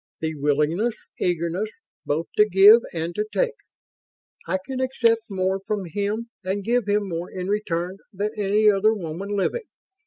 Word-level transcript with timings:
The 0.19 0.33
willingness 0.33 0.95
eagerness 1.19 1.69
both 2.07 2.25
to 2.37 2.49
give 2.49 2.81
and 2.91 3.13
to 3.13 3.23
take? 3.31 3.53
I 4.47 4.57
can 4.65 4.79
accept 4.81 5.21
more 5.29 5.59
from 5.59 5.85
him, 5.85 6.31
and 6.43 6.63
give 6.63 6.87
him 6.87 7.07
more 7.07 7.29
in 7.29 7.47
return, 7.49 7.99
than 8.11 8.31
any 8.35 8.67
other 8.67 8.95
woman 8.95 9.29
living. 9.37 9.67